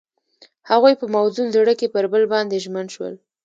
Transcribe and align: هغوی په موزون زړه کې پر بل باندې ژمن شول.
هغوی 0.69 0.93
په 1.01 1.05
موزون 1.13 1.47
زړه 1.55 1.73
کې 1.79 1.87
پر 1.93 2.05
بل 2.13 2.23
باندې 2.33 2.61
ژمن 2.65 2.87
شول. 2.93 3.13